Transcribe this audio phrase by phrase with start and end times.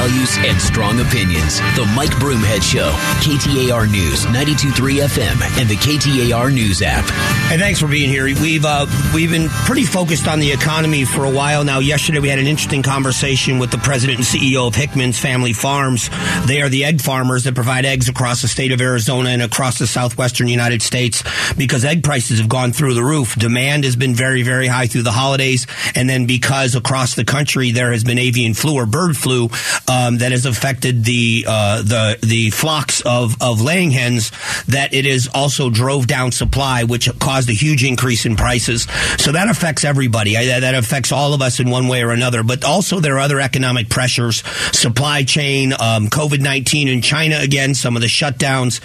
[0.00, 1.58] values and strong opinions.
[1.76, 2.90] The Mike Broomhead Show,
[3.20, 7.04] KTAR News, 92.3 FM, and the KTAR News app.
[7.50, 8.24] Hey, thanks for being here.
[8.24, 11.80] We've uh, we've been pretty focused on the economy for a while now.
[11.80, 16.08] Yesterday, we had an interesting conversation with the president and CEO of Hickman's Family Farms.
[16.46, 19.78] They are the egg farmers that provide eggs across the state of Arizona and across
[19.78, 21.22] the southwestern United States
[21.58, 23.36] because egg prices have gone through the roof.
[23.36, 27.70] Demand has been very, very high through the holidays, and then because across the country
[27.70, 29.50] there has been avian flu or bird flu
[29.90, 34.30] um, that has affected the uh, the the flocks of of laying hens,
[34.68, 38.86] that it has also drove down supply, which caused a huge increase in prices.
[39.18, 40.36] So that affects everybody.
[40.36, 42.42] I, that affects all of us in one way or another.
[42.42, 47.74] But also there are other economic pressures, supply chain, um, COVID nineteen in China again,
[47.74, 48.80] some of the shutdowns.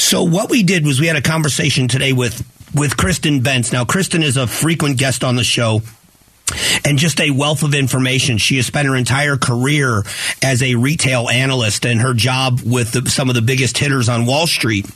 [0.00, 2.42] So what we did was we had a conversation today with
[2.74, 3.72] with Kristen Bentz.
[3.72, 5.82] Now, Kristen is a frequent guest on the show
[6.84, 8.38] and just a wealth of information.
[8.38, 10.04] She has spent her entire career
[10.42, 14.26] as a retail analyst and her job with the, some of the biggest hitters on
[14.26, 14.86] Wall Street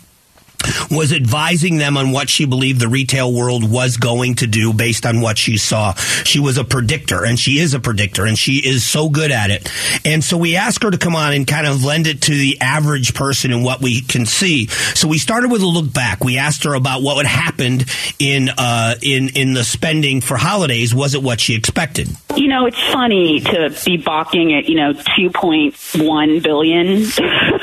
[0.90, 5.06] was advising them on what she believed the retail world was going to do based
[5.06, 5.94] on what she saw.
[5.94, 9.50] She was a predictor and she is a predictor and she is so good at
[9.50, 9.70] it.
[10.04, 12.60] And so we asked her to come on and kind of lend it to the
[12.60, 14.66] average person and what we can see.
[14.66, 16.24] So we started with a look back.
[16.24, 17.80] We asked her about what would happen
[18.18, 20.94] in uh, in in the spending for holidays.
[20.94, 22.08] Was it what she expected?
[22.36, 27.04] You know, it's funny to be balking at you know 2.1 billion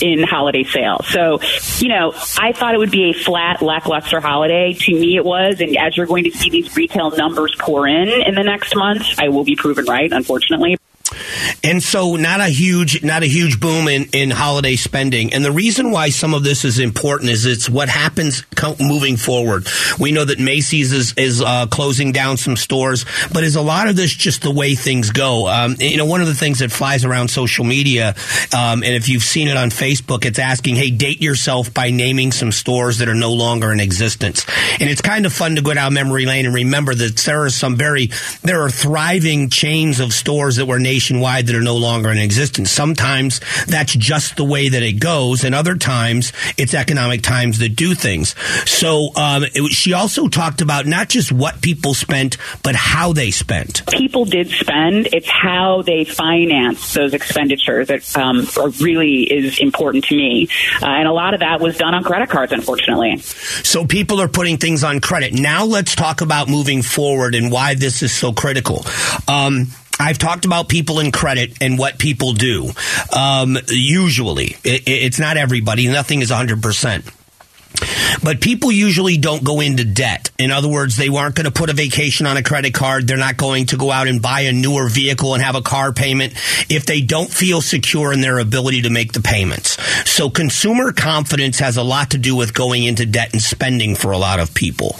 [0.00, 1.06] in holiday sales.
[1.08, 1.40] So,
[1.78, 4.74] you know, I thought it would be a flat, lackluster holiday.
[4.74, 5.60] To me, it was.
[5.60, 9.02] And as you're going to see these retail numbers pour in in the next month,
[9.18, 10.76] I will be proven right, unfortunately.
[11.62, 15.32] And so not a huge not a huge boom in, in holiday spending.
[15.32, 18.44] And the reason why some of this is important is it's what happens
[18.80, 19.66] moving forward.
[19.98, 23.88] We know that Macy's is, is uh, closing down some stores, but is a lot
[23.88, 25.48] of this just the way things go?
[25.48, 28.14] Um, you know, one of the things that flies around social media,
[28.54, 32.32] um, and if you've seen it on Facebook, it's asking, hey, date yourself by naming
[32.32, 34.46] some stores that are no longer in existence.
[34.80, 37.50] And it's kind of fun to go down memory lane and remember that there are
[37.50, 38.10] some very,
[38.42, 42.70] there are thriving chains of stores that were nationwide that are no longer in existence.
[42.70, 47.70] Sometimes that's just the way that it goes, and other times it's economic times that
[47.70, 48.34] do things.
[48.68, 53.30] So um, it, she also talked about not just what people spent, but how they
[53.30, 53.82] spent.
[53.90, 55.08] People did spend.
[55.12, 58.46] It's how they finance those expenditures that um,
[58.80, 60.48] really is important to me,
[60.80, 63.18] uh, and a lot of that was done on credit cards, unfortunately.
[63.18, 65.32] So people are putting things on credit.
[65.32, 68.84] Now let's talk about moving forward and why this is so critical.
[69.28, 69.68] Um,
[70.02, 72.70] I've talked about people in credit and what people do.
[73.16, 75.86] Um, usually, it, it's not everybody.
[75.86, 77.21] Nothing is 100%.
[78.22, 80.30] But people usually don't go into debt.
[80.38, 83.06] In other words, they aren't going to put a vacation on a credit card.
[83.06, 85.92] They're not going to go out and buy a newer vehicle and have a car
[85.92, 86.34] payment
[86.68, 89.76] if they don't feel secure in their ability to make the payments.
[90.10, 94.12] So consumer confidence has a lot to do with going into debt and spending for
[94.12, 94.94] a lot of people.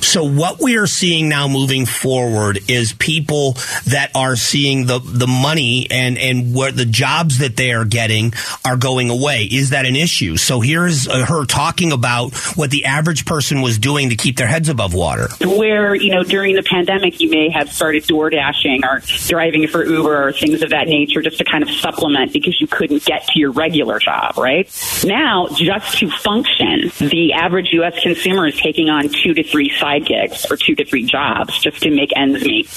[0.00, 3.52] So what we are seeing now moving forward is people
[3.86, 8.32] that are seeing the, the money and, and where the jobs that they are getting
[8.64, 9.44] are going away.
[9.44, 10.36] Is that an issue?
[10.36, 14.36] So here's uh, her talking about about what the average person was doing to keep
[14.36, 15.28] their heads above water.
[15.40, 19.84] Where, you know, during the pandemic, you may have started door dashing or driving for
[19.84, 23.26] Uber or things of that nature just to kind of supplement because you couldn't get
[23.28, 24.70] to your regular job, right?
[25.04, 28.00] Now, just to function, the average U.S.
[28.00, 31.82] consumer is taking on two to three side gigs or two to three jobs just
[31.82, 32.68] to make ends meet.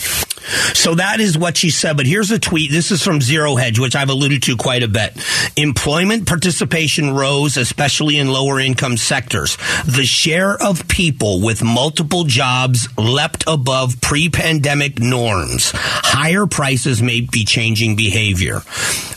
[0.74, 1.98] So that is what she said.
[1.98, 2.72] But here's a tweet.
[2.72, 5.14] This is from Zero Hedge, which I've alluded to quite a bit.
[5.56, 9.58] Employment participation rose, especially in lower income sectors.
[9.86, 15.72] The share of people with multiple jobs leapt above pre pandemic norms.
[15.74, 18.62] Higher prices may be changing behavior.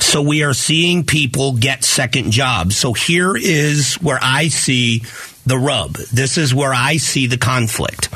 [0.00, 2.76] So we are seeing people get second jobs.
[2.76, 5.02] So here is where I see
[5.46, 5.94] the rub.
[5.94, 8.10] This is where I see the conflict.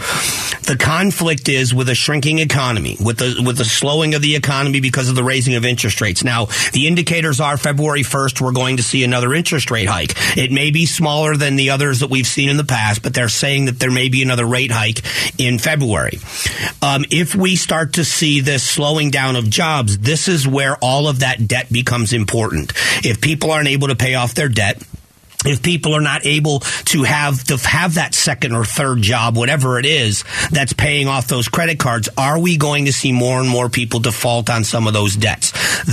[0.65, 4.81] The conflict is with a shrinking economy, with the with the slowing of the economy
[4.81, 6.23] because of the raising of interest rates.
[6.23, 10.13] Now, the indicators are February 1st we're going to see another interest rate hike.
[10.37, 13.29] It may be smaller than the others that we've seen in the past, but they're
[13.29, 15.01] saying that there may be another rate hike
[15.41, 16.19] in February.
[16.83, 21.09] Um, if we start to see this slowing down of jobs, this is where all
[21.09, 22.73] of that debt becomes important.
[23.05, 24.81] If people aren't able to pay off their debt,
[25.45, 29.79] if people are not able to have to have that second or third job, whatever
[29.79, 33.49] it is, that's paying off those credit cards, are we going to see more and
[33.49, 35.53] more people default on some of those debts?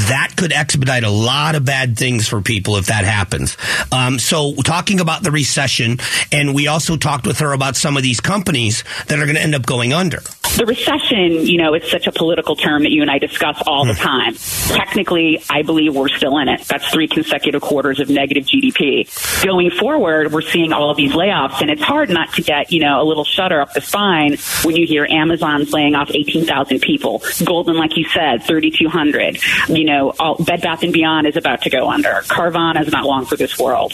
[0.10, 3.58] That could expedite a lot of bad things for people if that happens.
[3.92, 6.00] Um, so, talking about the recession,
[6.32, 9.42] and we also talked with her about some of these companies that are going to
[9.42, 10.20] end up going under.
[10.58, 13.86] The recession, you know, it's such a political term that you and I discuss all
[13.86, 14.02] the hmm.
[14.02, 14.34] time.
[14.76, 16.66] Technically, I believe we're still in it.
[16.68, 19.46] That's three consecutive quarters of negative GDP.
[19.46, 22.80] Going forward, we're seeing all of these layoffs, and it's hard not to get, you
[22.80, 27.22] know, a little shudder up the spine when you hear Amazon's laying off 18,000 people.
[27.46, 29.38] Goldman, like you said, 3,200.
[29.70, 32.22] You know, all, Bed Bath and Beyond is about to go under.
[32.24, 33.94] Carvana is not long for this world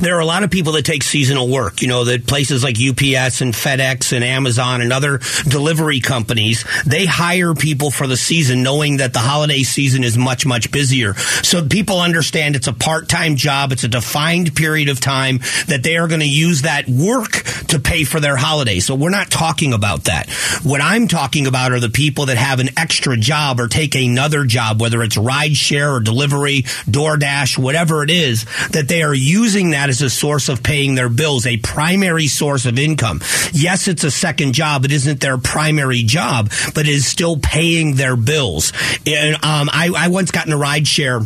[0.00, 1.82] there are a lot of people that take seasonal work.
[1.82, 7.06] You know, that places like UPS and FedEx and Amazon and other delivery companies, they
[7.06, 11.14] hire people for the season knowing that the holiday season is much, much busier.
[11.14, 13.72] So people understand it's a part-time job.
[13.72, 15.38] It's a defined period of time
[15.68, 18.80] that they are going to use that work to pay for their holiday.
[18.80, 20.30] So we're not talking about that.
[20.62, 24.44] What I'm talking about are the people that have an extra job or take another
[24.44, 29.63] job, whether it's ride share or delivery, DoorDash, whatever it is, that they are using
[29.64, 33.20] using that as a source of paying their bills, a primary source of income.
[33.52, 34.84] Yes, it's a second job.
[34.84, 38.72] It isn't their primary job, but it is still paying their bills.
[39.06, 41.20] And um, I, I once got in a ride share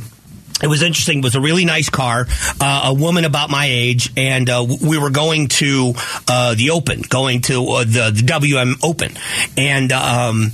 [0.61, 1.19] it was interesting.
[1.19, 2.27] It was a really nice car,
[2.61, 5.93] uh, a woman about my age, and uh, we were going to
[6.27, 9.13] uh, the Open, going to uh, the, the WM Open,
[9.57, 9.93] and.
[9.93, 10.51] Um,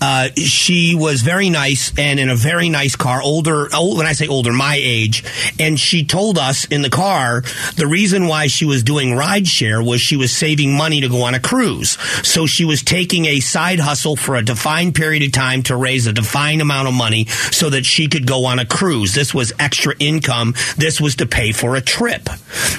[0.00, 4.12] uh, she was very nice and in a very nice car, older, old, when I
[4.12, 5.24] say older, my age.
[5.58, 7.42] And she told us in the car
[7.76, 11.34] the reason why she was doing rideshare was she was saving money to go on
[11.34, 11.98] a cruise.
[12.22, 16.06] So she was taking a side hustle for a defined period of time to raise
[16.06, 19.14] a defined amount of money so that she could go on a cruise.
[19.14, 20.54] This was extra income.
[20.76, 22.28] This was to pay for a trip.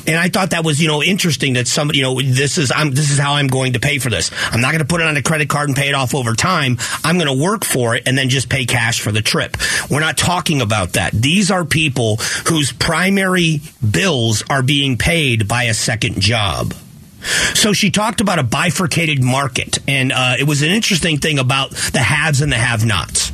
[0.05, 2.91] And I thought that was, you know, interesting that somebody, you know, this is, I'm,
[2.91, 4.31] this is how I'm going to pay for this.
[4.51, 6.33] I'm not going to put it on a credit card and pay it off over
[6.33, 6.66] time.
[7.03, 9.55] I'm going to work for it and then just pay cash for the trip.
[9.89, 11.13] We're not talking about that.
[11.13, 12.17] These are people
[12.47, 16.73] whose primary bills are being paid by a second job.
[17.53, 21.71] So she talked about a bifurcated market, and uh, it was an interesting thing about
[21.71, 23.31] the haves and the have nots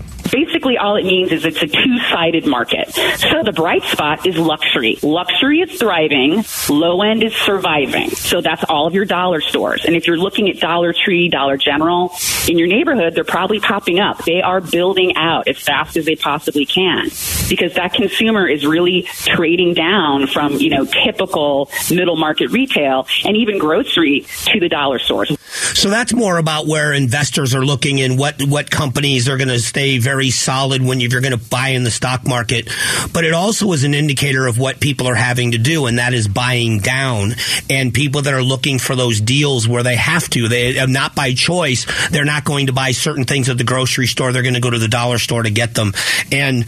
[0.63, 2.93] basically all it means is it's a two-sided market.
[2.93, 4.97] So the bright spot is luxury.
[5.03, 8.09] Luxury is thriving, low end is surviving.
[8.11, 9.83] So that's all of your dollar stores.
[9.85, 12.11] And if you're looking at Dollar Tree, Dollar General,
[12.47, 14.23] in your neighborhood, they're probably popping up.
[14.23, 17.09] They are building out as fast as they possibly can
[17.49, 23.35] because that consumer is really trading down from, you know, typical middle market retail and
[23.35, 25.35] even grocery to the dollar stores.
[25.73, 29.59] So that's more about where investors are looking and what, what companies are going to
[29.59, 32.69] stay very solid when you're going to buy in the stock market.
[33.11, 36.13] But it also is an indicator of what people are having to do, and that
[36.13, 37.33] is buying down.
[37.69, 41.15] And people that are looking for those deals where they have to, they uh, not
[41.15, 41.85] by choice.
[42.09, 44.31] They're not going to buy certain things at the grocery store.
[44.31, 45.93] They're going to go to the dollar store to get them.
[46.31, 46.65] And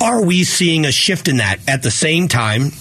[0.00, 2.72] are we seeing a shift in that at the same time?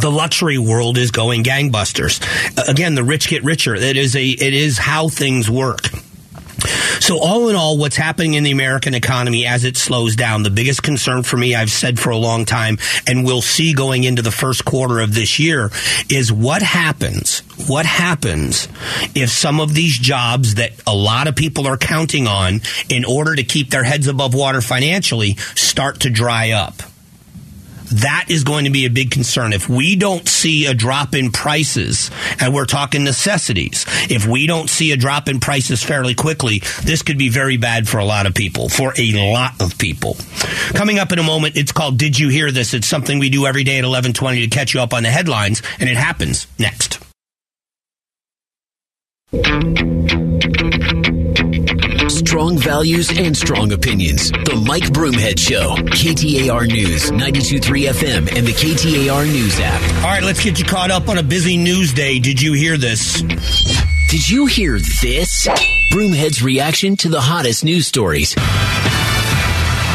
[0.00, 2.20] the luxury world is going gangbusters.
[2.68, 3.74] Again, the rich get richer.
[3.74, 5.88] It is a it is how things work.
[7.00, 10.50] So, all in all, what's happening in the American economy as it slows down, the
[10.50, 14.22] biggest concern for me, I've said for a long time, and we'll see going into
[14.22, 15.70] the first quarter of this year,
[16.10, 18.68] is what happens, what happens
[19.14, 23.34] if some of these jobs that a lot of people are counting on in order
[23.34, 26.82] to keep their heads above water financially start to dry up?
[27.90, 29.52] That is going to be a big concern.
[29.52, 34.68] If we don't see a drop in prices, and we're talking necessities, if we don't
[34.68, 38.26] see a drop in prices fairly quickly, this could be very bad for a lot
[38.26, 40.16] of people, for a lot of people.
[40.74, 42.74] Coming up in a moment, it's called Did You Hear This?
[42.74, 45.62] It's something we do every day at 1120 to catch you up on the headlines,
[45.80, 46.98] and it happens next.
[52.18, 54.32] Strong values and strong opinions.
[54.32, 55.76] The Mike Broomhead Show.
[55.76, 59.80] KTAR News, 923 FM, and the KTAR News app.
[60.02, 62.18] All right, let's get you caught up on a busy news day.
[62.18, 63.22] Did you hear this?
[64.10, 65.46] Did you hear this?
[65.92, 68.34] Broomhead's reaction to the hottest news stories.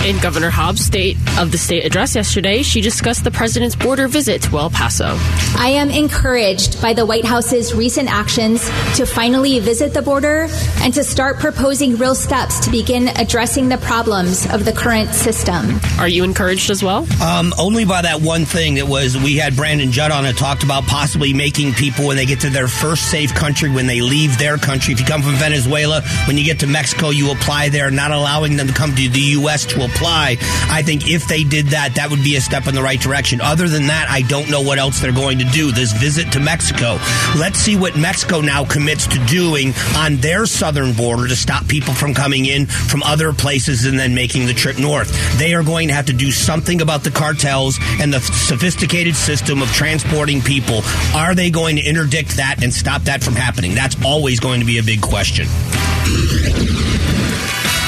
[0.05, 4.41] In Governor Hobbs' State of the State address yesterday, she discussed the president's border visit
[4.41, 5.15] to El Paso.
[5.57, 8.65] I am encouraged by the White House's recent actions
[8.97, 10.49] to finally visit the border
[10.81, 15.79] and to start proposing real steps to begin addressing the problems of the current system.
[15.97, 17.07] Are you encouraged as well?
[17.23, 20.63] Um, only by that one thing that was we had Brandon Judd on and talked
[20.63, 24.37] about possibly making people when they get to their first safe country when they leave
[24.37, 24.93] their country.
[24.93, 28.57] If you come from Venezuela, when you get to Mexico, you apply there, not allowing
[28.57, 29.65] them to come to the U.S.
[29.67, 32.81] to apply I think if they did that, that would be a step in the
[32.81, 33.41] right direction.
[33.41, 35.71] Other than that, I don't know what else they're going to do.
[35.71, 36.97] This visit to Mexico.
[37.37, 41.93] Let's see what Mexico now commits to doing on their southern border to stop people
[41.93, 45.11] from coming in from other places and then making the trip north.
[45.37, 49.61] They are going to have to do something about the cartels and the sophisticated system
[49.61, 50.81] of transporting people.
[51.15, 53.75] Are they going to interdict that and stop that from happening?
[53.75, 55.47] That's always going to be a big question.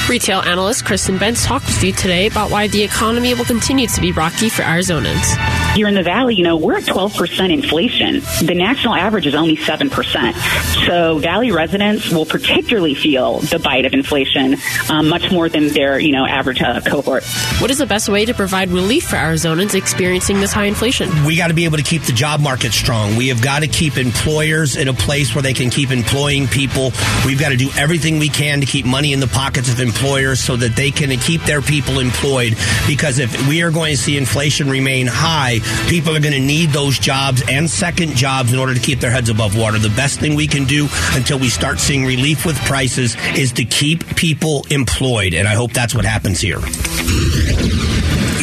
[0.08, 4.00] Retail analyst Kristen Benz talked with you today about why the economy will continue to
[4.00, 5.74] be rocky for Arizonans.
[5.74, 8.20] Here in the Valley, you know, we're at 12% inflation.
[8.46, 10.86] The national average is only 7%.
[10.86, 14.56] So Valley residents will particularly feel the bite of inflation
[14.88, 17.24] um, much more than their, you know, average uh, cohort.
[17.58, 21.10] What is the best way to provide relief for Arizonans experiencing this high inflation?
[21.24, 23.16] We got to be able to keep the job market strong.
[23.16, 26.92] We have got to keep employers in a place where they can keep employing people.
[27.26, 29.95] We've got to do everything we can to keep money in the pockets of employers
[30.36, 32.56] so that they can keep their people employed.
[32.86, 36.70] Because if we are going to see inflation remain high, people are going to need
[36.70, 39.78] those jobs and second jobs in order to keep their heads above water.
[39.78, 43.64] The best thing we can do until we start seeing relief with prices is to
[43.64, 45.34] keep people employed.
[45.34, 46.60] And I hope that's what happens here.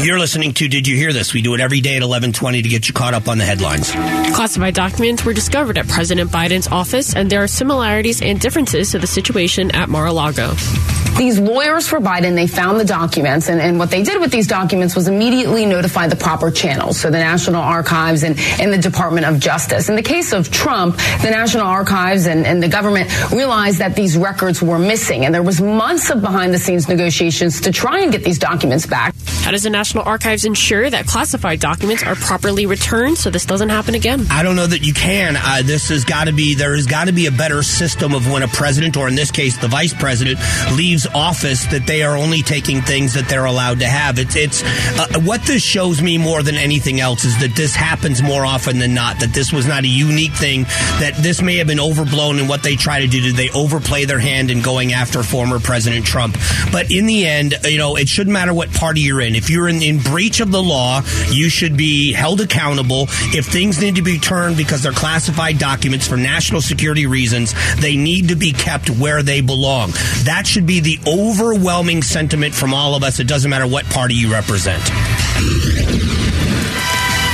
[0.04, 1.34] You're listening to Did You Hear This?
[1.34, 3.90] We do it every day at 1120 to get you caught up on the headlines.
[4.36, 9.00] Classified documents were discovered at President Biden's office, and there are similarities and differences to
[9.00, 10.56] the situation at Mar-a-Lago.
[11.18, 14.48] These lawyers for Biden, they found the documents, and, and what they did with these
[14.48, 19.26] documents was immediately notify the proper channels, so the National Archives and, and the Department
[19.26, 19.88] of Justice.
[19.88, 24.18] In the case of Trump, the National Archives and, and the government realized that these
[24.18, 28.40] records were missing, and there was months of behind-the-scenes negotiations to try and get these
[28.40, 29.14] documents back.
[29.44, 33.68] How does the National Archives ensure that classified documents are properly returned so this doesn't
[33.68, 34.26] happen again?
[34.32, 35.36] I don't know that you can.
[35.36, 38.32] Uh, this has got to be, there has got to be a better system of
[38.32, 40.40] when a president, or in this case, the vice president,
[40.78, 44.18] leaves office that they are only taking things that they're allowed to have.
[44.18, 48.24] It's, it's, uh, what this shows me more than anything else is that this happens
[48.24, 50.64] more often than not, that this was not a unique thing,
[51.02, 53.20] that this may have been overblown in what they try to do.
[53.20, 56.38] Did they overplay their hand in going after former President Trump?
[56.72, 59.33] But in the end, you know, it shouldn't matter what party you're in.
[59.36, 63.08] If you're in, in breach of the law, you should be held accountable.
[63.34, 67.96] If things need to be turned because they're classified documents for national security reasons, they
[67.96, 69.92] need to be kept where they belong.
[70.24, 73.20] That should be the overwhelming sentiment from all of us.
[73.20, 74.84] It doesn't matter what party you represent.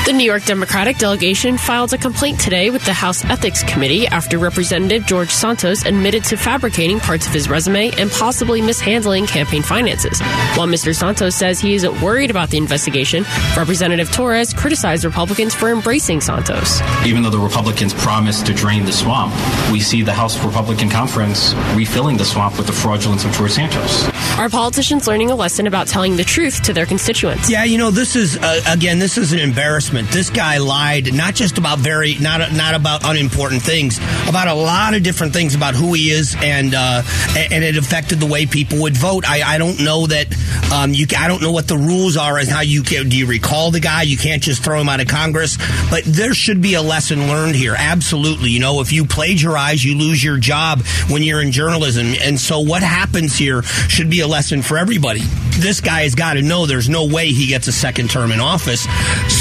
[0.05, 4.39] The New York Democratic delegation filed a complaint today with the House Ethics Committee after
[4.39, 10.19] Representative George Santos admitted to fabricating parts of his resume and possibly mishandling campaign finances.
[10.55, 10.95] While Mr.
[10.95, 13.23] Santos says he isn't worried about the investigation,
[13.55, 16.81] Representative Torres criticized Republicans for embracing Santos.
[17.05, 19.31] Even though the Republicans promised to drain the swamp,
[19.71, 24.09] we see the House Republican Conference refilling the swamp with the fraudulence of George Santos.
[24.39, 27.49] Are politicians learning a lesson about telling the truth to their constituents?
[27.49, 29.88] Yeah, you know, this is uh, again, this is an embarrassment.
[29.89, 34.93] This guy lied not just about very not not about unimportant things, about a lot
[34.93, 37.01] of different things about who he is, and uh,
[37.35, 39.27] and it affected the way people would vote.
[39.27, 40.27] I, I don't know that
[40.71, 41.07] um, you.
[41.17, 43.09] I don't know what the rules are as how you can.
[43.09, 44.03] Do you recall the guy?
[44.03, 45.57] You can't just throw him out of Congress.
[45.89, 47.75] But there should be a lesson learned here.
[47.77, 48.51] Absolutely.
[48.51, 52.13] You know, if you plagiarize, you lose your job when you're in journalism.
[52.21, 55.21] And so what happens here should be a lesson for everybody.
[55.59, 58.39] This guy has got to know there's no way he gets a second term in
[58.39, 58.87] office.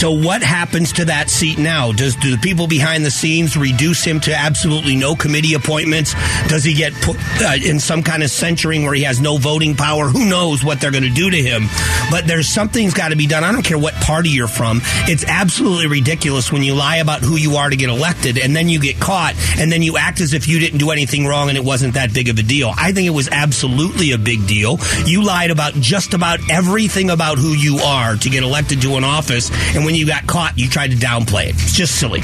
[0.01, 1.93] So what happens to that seat now?
[1.93, 6.15] Does do the people behind the scenes reduce him to absolutely no committee appointments?
[6.49, 9.77] Does he get put uh, in some kind of censuring where he has no voting
[9.77, 10.09] power?
[10.09, 11.67] Who knows what they're going to do to him?
[12.11, 13.45] But there's something's got to be done.
[13.45, 14.81] I don't care what party you're from.
[15.07, 18.69] It's absolutely ridiculous when you lie about who you are to get elected and then
[18.69, 21.57] you get caught and then you act as if you didn't do anything wrong and
[21.57, 22.73] it wasn't that big of a deal.
[22.77, 24.79] I think it was absolutely a big deal.
[25.07, 29.05] You lied about just about everything about who you are to get elected to an
[29.05, 31.55] office and when you got caught you tried to downplay it.
[31.55, 32.21] It's just silly.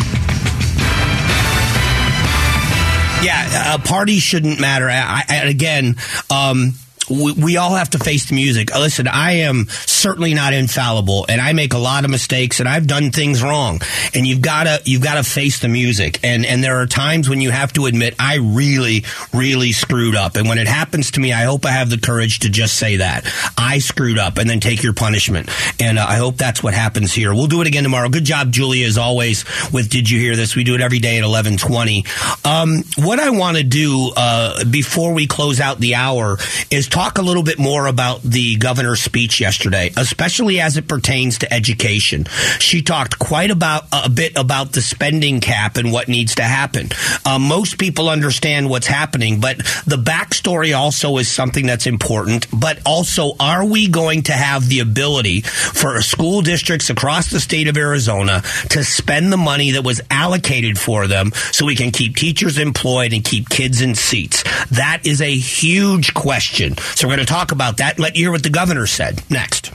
[3.25, 4.89] Yeah, a party shouldn't matter.
[4.91, 5.97] I, I, again,
[6.31, 6.75] um,
[7.11, 8.75] we, all have to face the music.
[8.75, 12.87] Listen, I am certainly not infallible, and I make a lot of mistakes, and I've
[12.87, 13.81] done things wrong.
[14.15, 16.21] And you've got to you've got to face the music.
[16.23, 20.37] And and there are times when you have to admit I really really screwed up.
[20.37, 22.97] And when it happens to me, I hope I have the courage to just say
[22.97, 25.49] that I screwed up, and then take your punishment.
[25.81, 27.35] And uh, I hope that's what happens here.
[27.35, 28.09] We'll do it again tomorrow.
[28.09, 29.45] Good job, Julia, as always.
[29.73, 30.57] With Did you hear this?
[30.57, 32.05] We do it every day at eleven twenty.
[32.45, 36.39] Um, what I want to do uh, before we close out the hour
[36.71, 41.39] is talk a little bit more about the governor's speech yesterday, especially as it pertains
[41.39, 42.25] to education.
[42.61, 46.91] She talked quite about a bit about the spending cap and what needs to happen.
[47.27, 52.47] Uh, most people understand what's happening, but the backstory also is something that's important.
[52.53, 57.67] But also, are we going to have the ability for school districts across the state
[57.67, 62.15] of Arizona to spend the money that was allocated for them so we can keep
[62.15, 64.45] teachers employed and keep kids in seats?
[64.71, 66.77] That is a huge question.
[66.95, 67.99] So we're going to talk about that.
[67.99, 69.73] Let you hear what the governor said next.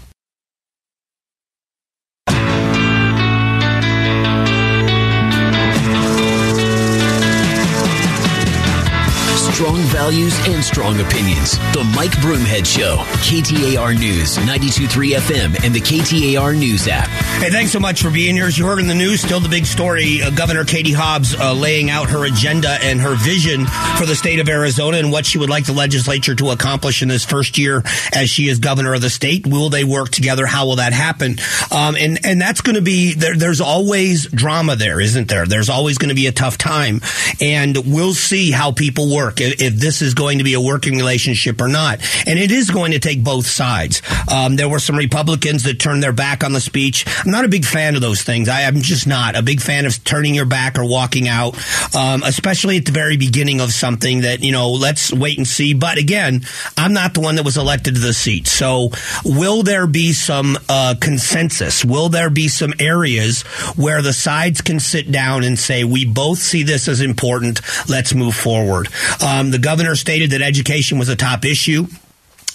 [9.59, 11.57] Strong values and strong opinions.
[11.73, 12.95] The Mike Broomhead Show.
[13.27, 17.09] KTAR News, 92.3 FM, and the KTAR News app.
[17.41, 18.45] Hey, thanks so much for being here.
[18.45, 21.53] As you heard in the news, still the big story uh, Governor Katie Hobbs uh,
[21.53, 23.65] laying out her agenda and her vision
[23.97, 27.09] for the state of Arizona and what she would like the legislature to accomplish in
[27.09, 27.83] this first year
[28.15, 29.45] as she is governor of the state.
[29.45, 30.45] Will they work together?
[30.45, 31.35] How will that happen?
[31.69, 35.45] Um, and, and that's going to be, there, there's always drama there, isn't there?
[35.45, 37.01] There's always going to be a tough time.
[37.41, 41.61] And we'll see how people work if, this is going to be a working relationship
[41.61, 41.99] or not.
[42.27, 44.01] And it is going to take both sides.
[44.31, 47.05] Um, there were some Republicans that turned their back on the speech.
[47.25, 48.49] I'm not a big fan of those things.
[48.49, 51.55] I, am just not a big fan of turning your back or walking out,
[51.95, 55.73] um, especially at the very beginning of something that, you know, let's wait and see.
[55.73, 56.41] But again,
[56.77, 58.47] I'm not the one that was elected to the seat.
[58.47, 58.89] So
[59.23, 61.85] will there be some uh, consensus?
[61.85, 63.41] Will there be some areas
[63.75, 67.61] where the sides can sit down and say, we both see this as important.
[67.87, 68.89] Let's move forward.
[69.25, 71.87] Um, Um, the governor stated that education was a top issue.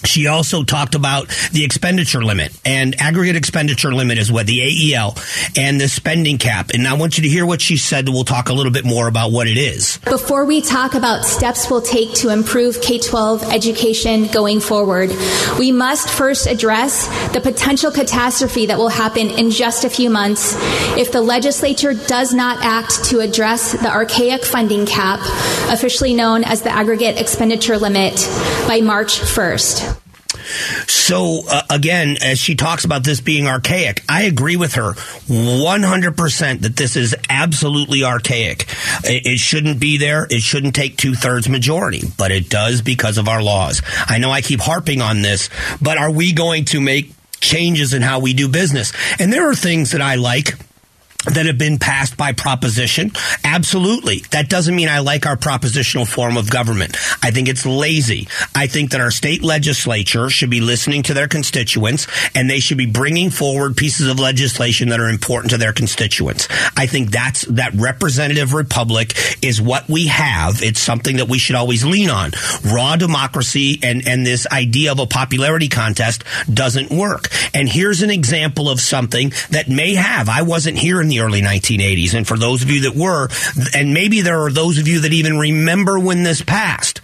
[0.05, 5.17] She also talked about the expenditure limit and aggregate expenditure limit is what the AEL
[5.57, 6.71] and the spending cap.
[6.73, 8.07] And I want you to hear what she said.
[8.07, 9.97] We'll talk a little bit more about what it is.
[10.05, 15.11] Before we talk about steps we'll take to improve K 12 education going forward,
[15.59, 20.55] we must first address the potential catastrophe that will happen in just a few months
[20.97, 25.19] if the legislature does not act to address the archaic funding cap,
[25.69, 28.15] officially known as the aggregate expenditure limit,
[28.67, 29.94] by March 1st.
[30.87, 36.61] So uh, again, as she talks about this being archaic, I agree with her 100%
[36.61, 38.65] that this is absolutely archaic.
[39.03, 40.27] It, it shouldn't be there.
[40.29, 43.81] It shouldn't take two thirds majority, but it does because of our laws.
[44.07, 45.49] I know I keep harping on this,
[45.81, 48.93] but are we going to make changes in how we do business?
[49.19, 50.55] And there are things that I like
[51.25, 53.11] that have been passed by proposition?
[53.43, 54.19] Absolutely.
[54.31, 56.97] That doesn't mean I like our propositional form of government.
[57.23, 58.27] I think it's lazy.
[58.53, 62.77] I think that our state legislature should be listening to their constituents and they should
[62.77, 66.47] be bringing forward pieces of legislation that are important to their constituents.
[66.77, 70.61] I think that's that representative republic is what we have.
[70.61, 72.31] It's something that we should always lean on.
[72.63, 77.27] Raw democracy and and this idea of a popularity contest doesn't work.
[77.53, 80.29] And here's an example of something that may have.
[80.29, 82.13] I wasn't here in the the early 1980s.
[82.13, 83.29] And for those of you that were,
[83.73, 87.01] and maybe there are those of you that even remember when this passed,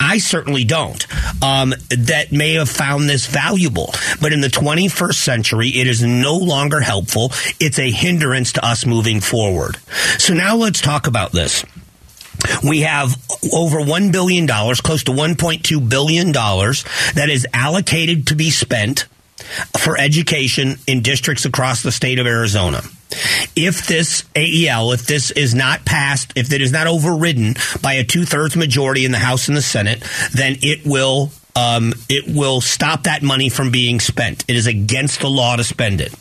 [0.00, 1.06] I certainly don't,
[1.42, 3.94] um, that may have found this valuable.
[4.20, 7.32] But in the 21st century, it is no longer helpful.
[7.60, 9.76] It's a hindrance to us moving forward.
[10.18, 11.64] So now let's talk about this.
[12.64, 13.14] We have
[13.52, 19.06] over $1 billion, close to $1.2 billion that is allocated to be spent
[19.78, 22.82] for education in districts across the state of Arizona.
[23.54, 28.04] If this AEL, if this is not passed, if it is not overridden by a
[28.04, 32.60] two thirds majority in the House and the Senate, then it will um, it will
[32.60, 34.44] stop that money from being spent.
[34.48, 36.12] It is against the law to spend it.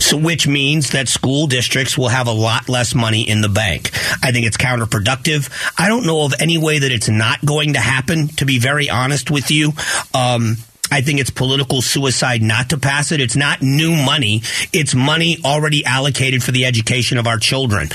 [0.00, 3.90] So, which means that school districts will have a lot less money in the bank.
[4.22, 5.50] I think it's counterproductive.
[5.78, 8.88] I don't know of any way that it's not going to happen, to be very
[8.88, 9.72] honest with you.
[10.14, 10.56] Um,
[10.90, 13.20] I think it's political suicide not to pass it.
[13.20, 14.42] It's not new money.
[14.72, 17.88] It's money already allocated for the education of our children.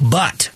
[0.00, 0.50] But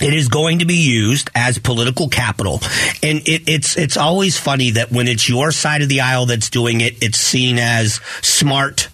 [0.00, 2.60] it is going to be used as political capital,
[3.02, 6.48] and it, it's it's always funny that when it's your side of the aisle that's
[6.48, 8.88] doing it, it's seen as smart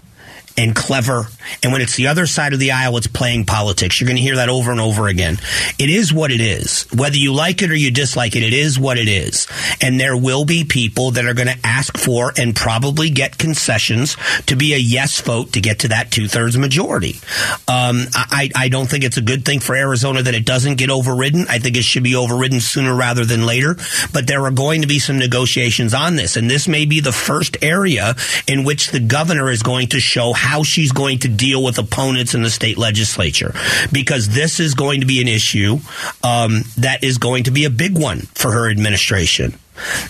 [0.59, 1.29] and clever.
[1.62, 4.01] And when it's the other side of the aisle, it's playing politics.
[4.01, 5.38] You're going to hear that over and over again.
[5.79, 6.87] It is what it is.
[6.92, 9.47] Whether you like it or you dislike it, it is what it is.
[9.81, 14.16] And there will be people that are going to ask for and probably get concessions
[14.47, 17.21] to be a yes vote to get to that two thirds majority.
[17.68, 20.90] Um, I, I don't think it's a good thing for Arizona that it doesn't get
[20.90, 21.47] overridden.
[21.49, 23.77] I think it should be overridden sooner rather than later.
[24.12, 26.37] But there are going to be some negotiations on this.
[26.37, 28.16] And this may be the first area
[28.49, 31.78] in which the governor is going to show how how she's going to deal with
[31.78, 33.52] opponents in the state legislature
[33.92, 35.78] because this is going to be an issue
[36.24, 39.52] um, that is going to be a big one for her administration.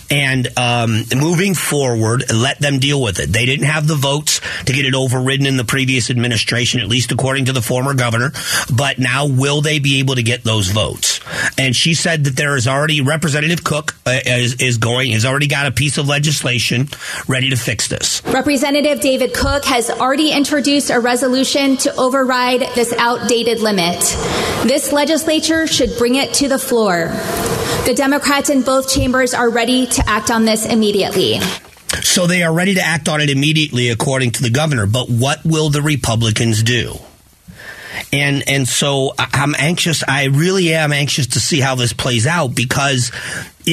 [0.09, 3.27] And um, moving forward, let them deal with it.
[3.31, 7.11] They didn't have the votes to get it overridden in the previous administration, at least
[7.11, 8.31] according to the former governor.
[8.75, 11.19] But now, will they be able to get those votes?
[11.57, 15.47] And she said that there is already Representative Cook uh, is, is going has already
[15.47, 16.87] got a piece of legislation
[17.27, 18.23] ready to fix this.
[18.25, 23.99] Representative David Cook has already introduced a resolution to override this outdated limit.
[24.63, 27.07] This legislature should bring it to the floor.
[27.85, 31.37] The Democrats in both chambers are ready to act on this immediately.
[32.01, 34.85] So they are ready to act on it immediately, according to the governor.
[34.85, 36.95] But what will the Republicans do?
[38.13, 40.01] And and so I'm anxious.
[40.07, 43.11] I really am anxious to see how this plays out because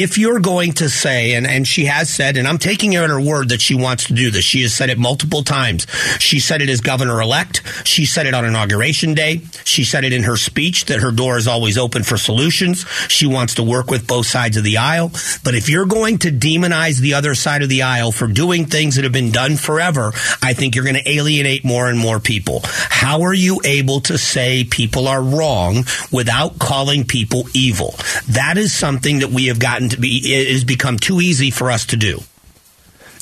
[0.02, 3.10] if you're going to say, and, and she has said, and I'm taking her at
[3.10, 4.44] her word that she wants to do this.
[4.44, 5.86] She has said it multiple times.
[6.18, 7.62] She said it as governor elect.
[7.86, 9.42] She said it on inauguration day.
[9.64, 12.84] She said it in her speech that her door is always open for solutions.
[13.08, 15.10] She wants to work with both sides of the aisle.
[15.44, 18.96] But if you're going to demonize the other side of the aisle for doing things
[18.96, 22.60] that have been done forever, I think you're going to alienate more and more people.
[22.64, 27.94] How are you able to say people are wrong without calling people evil?
[28.28, 31.70] That is something that we have gotten to be, it has become too easy for
[31.70, 32.20] us to do.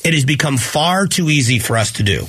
[0.04, 2.26] It has become far too easy for us to do.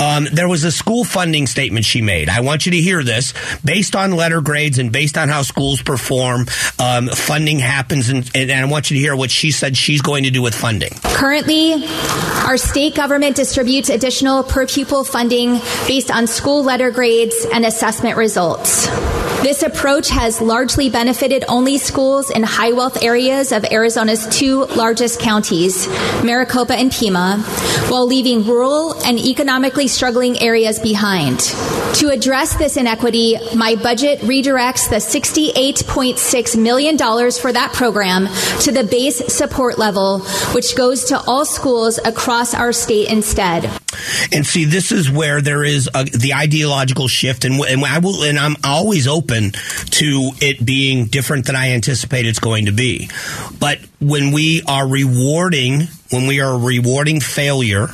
[0.00, 2.28] Um, there was a school funding statement she made.
[2.28, 3.34] I want you to hear this.
[3.64, 6.46] Based on letter grades and based on how schools perform,
[6.78, 10.24] um, funding happens, and, and, I want you to hear what she said she's going
[10.24, 10.90] to do with funding.
[11.02, 11.86] Currently,
[12.46, 18.16] our state government distributes additional per pupil funding based on school letter grades and assessment
[18.16, 18.86] results.
[19.42, 25.20] This approach has largely benefited only schools in high wealth areas of Arizona's two largest
[25.20, 25.86] counties,
[26.24, 27.38] Maricopa and Pima,
[27.88, 29.16] while leaving rural and
[29.48, 31.40] economically struggling areas behind.
[31.94, 38.26] To address this inequity, my budget redirects the $68.6 million for that program
[38.60, 40.18] to the base support level,
[40.52, 43.64] which goes to all schools across our state instead.
[44.34, 48.24] And see, this is where there is a, the ideological shift, and, and I will,
[48.24, 53.08] and I'm always open to it being different than I anticipate it's going to be.
[53.58, 57.88] But when we are rewarding, when we are rewarding failure,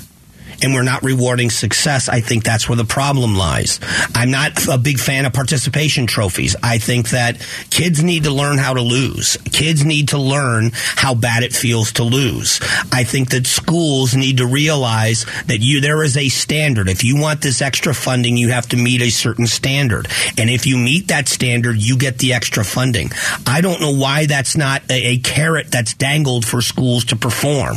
[0.64, 3.78] and we're not rewarding success, I think that's where the problem lies.
[4.14, 6.56] I'm not a big fan of participation trophies.
[6.62, 9.36] I think that kids need to learn how to lose.
[9.52, 12.60] Kids need to learn how bad it feels to lose.
[12.92, 16.88] I think that schools need to realize that you there is a standard.
[16.88, 20.08] If you want this extra funding, you have to meet a certain standard.
[20.38, 23.10] And if you meet that standard, you get the extra funding.
[23.46, 27.76] I don't know why that's not a, a carrot that's dangled for schools to perform.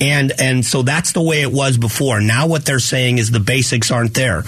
[0.00, 2.26] And and so that's the way it was before before.
[2.26, 4.44] Now what they're saying is the basics aren't there.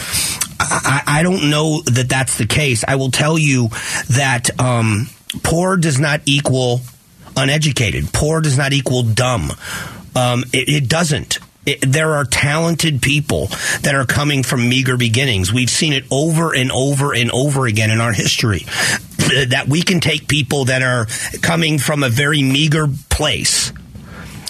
[0.59, 2.85] I, I don't know that that's the case.
[2.87, 3.69] I will tell you
[4.11, 5.09] that um,
[5.43, 6.81] poor does not equal
[7.37, 8.13] uneducated.
[8.13, 9.53] Poor does not equal dumb.
[10.15, 11.39] Um, it, it doesn't.
[11.67, 13.49] It, there are talented people
[13.83, 15.53] that are coming from meager beginnings.
[15.53, 18.61] We've seen it over and over and over again in our history.
[19.49, 21.07] That we can take people that are
[21.41, 23.73] coming from a very meager place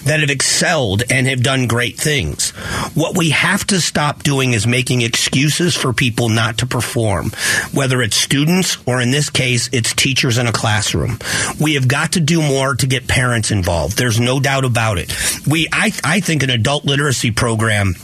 [0.05, 2.51] that have excelled and have done great things.
[2.95, 7.31] What we have to stop doing is making excuses for people not to perform,
[7.73, 11.19] whether it's students or in this case, it's teachers in a classroom.
[11.61, 13.97] We have got to do more to get parents involved.
[13.97, 15.15] There's no doubt about it.
[15.47, 17.95] We, I, I think an adult literacy program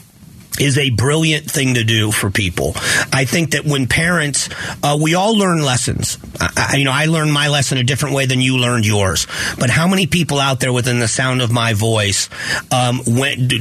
[0.60, 2.72] is a brilliant thing to do for people.
[3.12, 4.48] I think that when parents,
[4.82, 6.18] uh, we all learn lessons.
[6.40, 9.26] I, you know, I learned my lesson a different way than you learned yours.
[9.58, 12.28] But how many people out there within the sound of my voice
[12.70, 13.52] um, went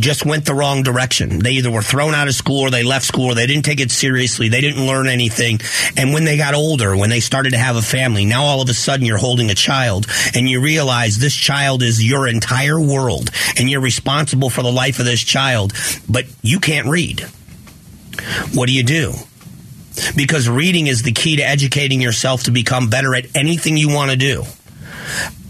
[0.00, 1.38] just went the wrong direction?
[1.40, 3.80] They either were thrown out of school or they left school or they didn't take
[3.80, 4.48] it seriously.
[4.48, 5.60] They didn't learn anything.
[5.96, 8.68] And when they got older, when they started to have a family, now all of
[8.68, 13.30] a sudden you're holding a child and you realize this child is your entire world
[13.58, 15.72] and you're responsible for the life of this child.
[16.08, 17.20] But you can't read.
[18.52, 19.14] What do you do?
[20.14, 24.10] Because reading is the key to educating yourself to become better at anything you want
[24.10, 24.44] to do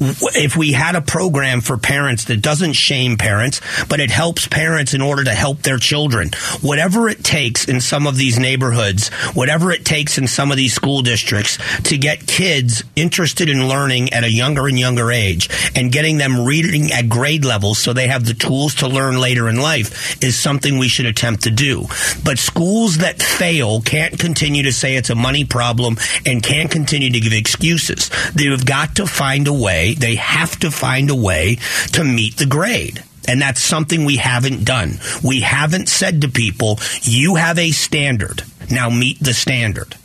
[0.01, 4.95] if we had a program for parents that doesn't shame parents, but it helps parents
[4.95, 6.31] in order to help their children,
[6.61, 10.73] whatever it takes in some of these neighborhoods, whatever it takes in some of these
[10.73, 15.93] school districts to get kids interested in learning at a younger and younger age and
[15.93, 19.57] getting them reading at grade levels so they have the tools to learn later in
[19.57, 21.87] life is something we should attempt to do.
[22.25, 27.11] But schools that fail can't continue to say it's a money problem and can't continue
[27.11, 28.11] to give excuses.
[28.35, 31.59] They've got to find a way they have to find a way
[31.93, 33.05] to meet the grade.
[33.29, 34.99] And that's something we haven't done.
[35.23, 38.43] We haven't said to people, you have a standard.
[38.71, 39.97] Now meet the standard.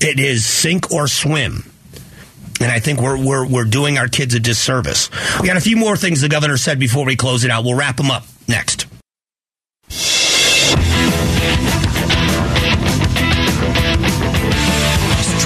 [0.00, 1.70] It is sink or swim.
[2.60, 5.10] And I think we're, we're, we're doing our kids a disservice.
[5.40, 7.64] We got a few more things the governor said before we close it out.
[7.64, 8.86] We'll wrap them up next.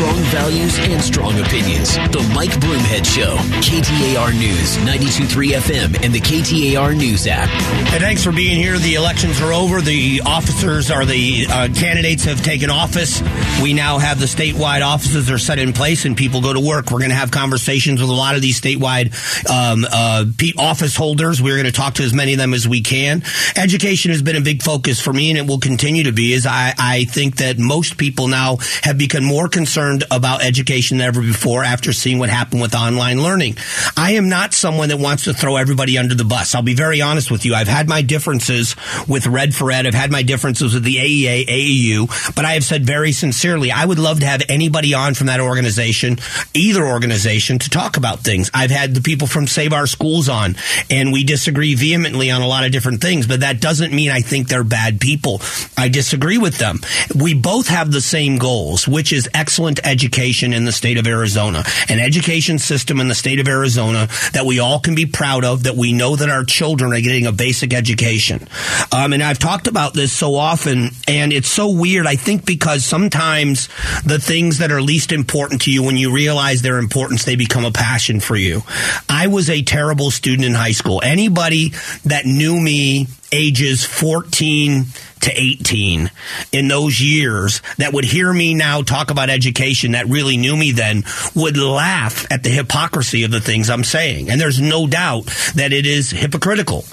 [0.09, 1.95] Strong values and strong opinions.
[1.95, 3.37] The Mike Broomhead Show.
[3.61, 7.51] KTAR News, 92.3 FM, and the KTAR News app.
[7.93, 8.79] And thanks for being here.
[8.79, 9.83] The elections are over.
[9.83, 13.21] The officers are the uh, candidates have taken office.
[13.63, 16.91] We now have the statewide offices are set in place and people go to work.
[16.91, 19.13] We're going to have conversations with a lot of these statewide
[19.51, 20.25] um, uh,
[20.59, 21.43] office holders.
[21.43, 23.23] We're going to talk to as many of them as we can.
[23.57, 26.47] Education has been a big focus for me and it will continue to be as
[26.47, 31.07] I, I think that most people now have become more concerned concerned about education than
[31.07, 33.57] ever before after seeing what happened with online learning.
[33.97, 36.55] I am not someone that wants to throw everybody under the bus.
[36.55, 37.55] I'll be very honest with you.
[37.55, 39.87] I've had my differences with Red for Ed.
[39.87, 43.85] I've had my differences with the AEA, AAU, but I have said very sincerely, I
[43.85, 46.19] would love to have anybody on from that organization,
[46.55, 48.51] either organization, to talk about things.
[48.55, 50.57] I've had the people from Save Our Schools on,
[50.91, 54.21] and we disagree vehemently on a lot of different things, but that doesn't mean I
[54.21, 55.41] think they're bad people.
[55.77, 56.81] I disagree with them.
[57.15, 61.65] We both have the same goals, which is excellent education in the state of Arizona,
[61.89, 65.65] an education system in the state of Arizona that we all can be proud of,
[65.65, 68.47] that we know that our children are getting a basic education.
[68.93, 72.07] Um, and I've talked about this so often, and it's so weird.
[72.07, 73.69] I think because sometimes
[74.05, 77.65] the things that are least important to you, when you realize their importance, they become
[77.65, 78.63] a passion for you.
[79.09, 81.01] I was a terrible student in high school.
[81.03, 81.73] Anybody
[82.05, 84.87] that knew me ages 14
[85.21, 86.11] to 18
[86.53, 90.73] in those years that would hear me now talk about education that really knew me
[90.73, 91.05] then
[91.35, 94.31] would laugh at the hypocrisy of the things I'm saying.
[94.31, 96.85] And there's no doubt that it is hypocritical.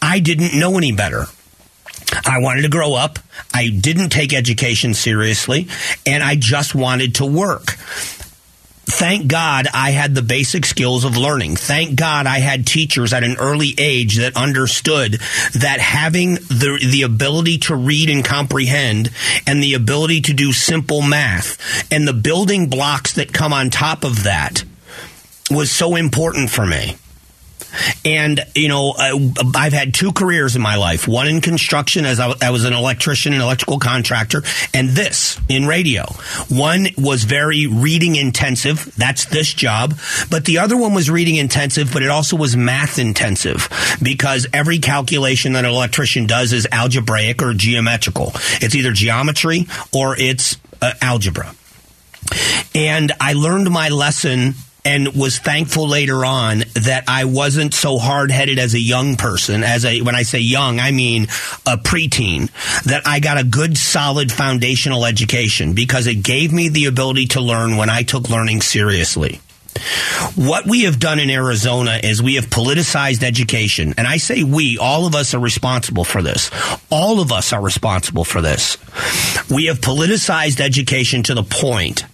[0.00, 1.26] I didn't know any better.
[2.24, 3.18] I wanted to grow up.
[3.52, 5.68] I didn't take education seriously
[6.04, 7.76] and I just wanted to work
[8.98, 11.56] thank God I had the basic skills of learning.
[11.56, 15.20] Thank God I had teachers at an early age that understood
[15.54, 19.10] that having the, the ability to read and comprehend
[19.46, 24.02] and the ability to do simple math and the building blocks that come on top
[24.02, 24.64] of that
[25.50, 26.96] was so important for me.
[28.04, 28.94] And, you know,
[29.54, 33.32] I've had two careers in my life one in construction, as I was an electrician
[33.32, 34.42] and electrical contractor,
[34.74, 36.04] and this in radio.
[36.48, 38.94] One was very reading intensive.
[38.96, 39.98] That's this job.
[40.30, 43.68] But the other one was reading intensive, but it also was math intensive
[44.02, 48.32] because every calculation that an electrician does is algebraic or geometrical.
[48.60, 51.54] It's either geometry or it's uh, algebra.
[52.74, 54.54] And I learned my lesson
[54.86, 59.64] and was thankful later on that I wasn't so hard headed as a young person.
[59.64, 61.24] As a, when I say young, I mean
[61.66, 62.52] a preteen,
[62.84, 67.40] that I got a good, solid foundational education because it gave me the ability to
[67.40, 69.40] learn when I took learning seriously.
[70.36, 73.94] What we have done in Arizona is we have politicized education.
[73.98, 76.50] And I say we, all of us are responsible for this.
[76.90, 78.78] All of us are responsible for this.
[79.50, 82.04] We have politicized education to the point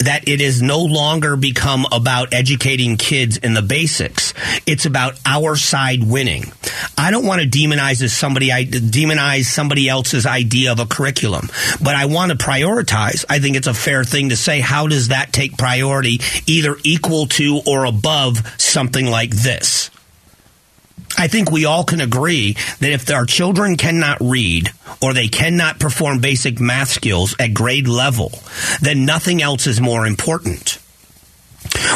[0.00, 4.34] that it has no longer become about educating kids in the basics.
[4.66, 6.52] It's about our side winning.
[6.98, 11.48] I don't want to demonize somebody, I demonize somebody else's idea of a curriculum,
[11.82, 13.24] but I want to prioritize.
[13.28, 17.26] I think it's a fair thing to say, how does that take priority either equal
[17.26, 19.90] to or above something like this?
[21.16, 25.78] I think we all can agree that if our children cannot read or they cannot
[25.78, 28.32] perform basic math skills at grade level,
[28.80, 30.78] then nothing else is more important.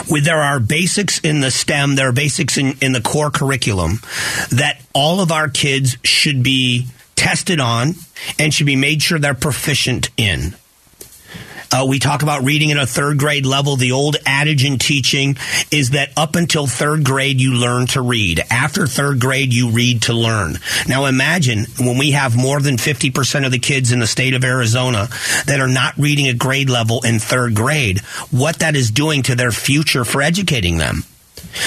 [0.08, 4.00] There are basics in the STEM, there are basics in, in the core curriculum
[4.50, 7.94] that all of our kids should be tested on
[8.38, 10.54] and should be made sure they're proficient in.
[11.70, 13.76] Uh, we talk about reading at a third grade level.
[13.76, 15.36] The old adage in teaching
[15.70, 18.40] is that up until third grade, you learn to read.
[18.50, 20.58] After third grade, you read to learn.
[20.88, 24.44] Now imagine when we have more than 50% of the kids in the state of
[24.44, 25.08] Arizona
[25.46, 27.98] that are not reading at grade level in third grade,
[28.30, 31.04] what that is doing to their future for educating them.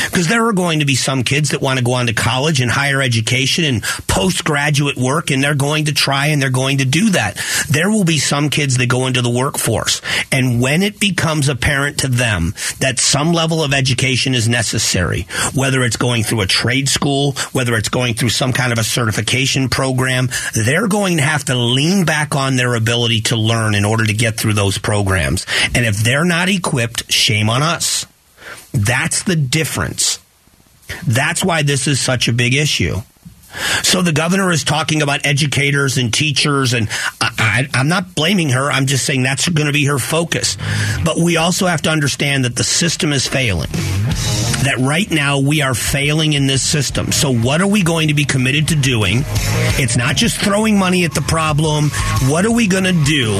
[0.09, 2.61] Because there are going to be some kids that want to go on to college
[2.61, 6.85] and higher education and postgraduate work, and they're going to try and they're going to
[6.85, 7.39] do that.
[7.69, 10.01] There will be some kids that go into the workforce.
[10.31, 15.83] And when it becomes apparent to them that some level of education is necessary, whether
[15.83, 19.69] it's going through a trade school, whether it's going through some kind of a certification
[19.69, 24.05] program, they're going to have to lean back on their ability to learn in order
[24.05, 25.45] to get through those programs.
[25.73, 28.05] And if they're not equipped, shame on us.
[28.73, 30.19] That's the difference.
[31.05, 32.97] That's why this is such a big issue.
[33.83, 36.87] So the governor is talking about educators and teachers, and
[37.19, 38.71] uh, I, I'm not blaming her.
[38.71, 40.57] I'm just saying that's going to be her focus.
[41.03, 43.69] But we also have to understand that the system is failing.
[44.63, 47.11] That right now we are failing in this system.
[47.11, 49.23] So what are we going to be committed to doing?
[49.77, 51.89] It's not just throwing money at the problem.
[52.29, 53.33] What are we going to do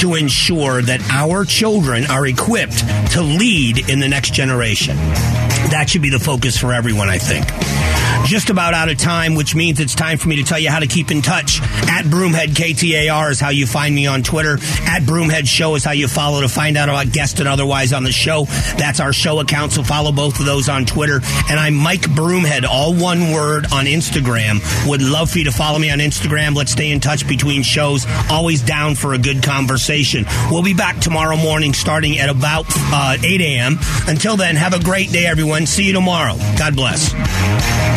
[0.00, 2.78] to ensure that our children are equipped
[3.12, 4.96] to lead in the next generation?
[4.96, 7.83] That should be the focus for everyone, I think
[8.26, 10.78] just about out of time, which means it's time for me to tell you how
[10.78, 11.60] to keep in touch.
[11.62, 14.54] At Broomhead KTAR is how you find me on Twitter.
[14.82, 18.02] At Broomhead Show is how you follow to find out about guests and otherwise on
[18.04, 18.44] the show.
[18.76, 21.20] That's our show account, so follow both of those on Twitter.
[21.50, 24.60] And I'm Mike Broomhead, all one word on Instagram.
[24.88, 26.54] Would love for you to follow me on Instagram.
[26.54, 28.06] Let's stay in touch between shows.
[28.30, 30.24] Always down for a good conversation.
[30.50, 33.78] We'll be back tomorrow morning starting at about uh, 8 a.m.
[34.06, 35.66] Until then, have a great day, everyone.
[35.66, 36.36] See you tomorrow.
[36.58, 37.12] God bless.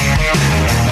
[0.09, 0.86] Thank